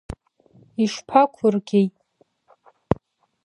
Ишԥақәыргеи?! 0.83 1.87